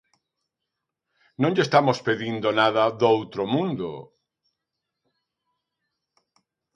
Non 1.41 1.53
lle 1.55 1.63
estamos 1.67 1.97
pedindo 2.07 2.47
nada 2.59 2.83
do 2.99 3.07
outro 3.17 3.43
mundo. 3.53 3.91